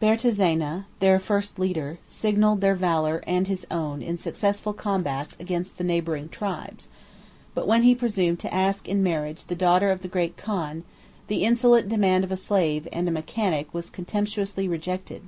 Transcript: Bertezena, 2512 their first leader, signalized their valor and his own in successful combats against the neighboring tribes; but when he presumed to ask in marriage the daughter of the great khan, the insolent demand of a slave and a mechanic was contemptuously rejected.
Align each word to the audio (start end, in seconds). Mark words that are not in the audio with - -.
Bertezena, 0.00 0.84
2512 1.00 1.00
their 1.00 1.18
first 1.18 1.58
leader, 1.58 1.98
signalized 2.06 2.60
their 2.60 2.76
valor 2.76 3.20
and 3.26 3.48
his 3.48 3.66
own 3.68 4.00
in 4.00 4.16
successful 4.16 4.72
combats 4.72 5.36
against 5.40 5.76
the 5.76 5.82
neighboring 5.82 6.28
tribes; 6.28 6.88
but 7.52 7.66
when 7.66 7.82
he 7.82 7.92
presumed 7.92 8.38
to 8.38 8.54
ask 8.54 8.86
in 8.88 9.02
marriage 9.02 9.46
the 9.46 9.56
daughter 9.56 9.90
of 9.90 10.02
the 10.02 10.06
great 10.06 10.36
khan, 10.36 10.84
the 11.26 11.42
insolent 11.42 11.88
demand 11.88 12.22
of 12.22 12.30
a 12.30 12.36
slave 12.36 12.86
and 12.92 13.08
a 13.08 13.10
mechanic 13.10 13.74
was 13.74 13.90
contemptuously 13.90 14.68
rejected. 14.68 15.22